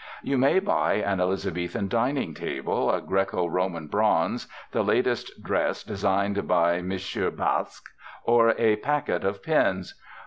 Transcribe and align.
You 0.23 0.35
may 0.39 0.57
buy 0.57 0.93
an 0.93 1.19
Elizabethan 1.21 1.87
dining 1.87 2.33
table, 2.33 2.89
a 2.91 2.99
Graeco 3.03 3.47
Roman 3.47 3.85
bronze, 3.85 4.47
the 4.71 4.81
latest 4.83 5.43
dress 5.43 5.83
designed 5.83 6.47
by 6.47 6.77
M. 6.77 6.89
Bakst, 6.89 7.83
or 8.23 8.55
a 8.57 8.77
packet 8.77 9.23
of 9.23 9.43
pins. 9.43 9.93